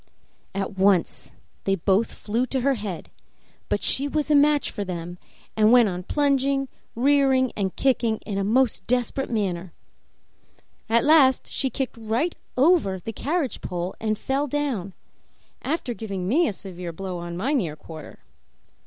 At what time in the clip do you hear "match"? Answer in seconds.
4.35-4.71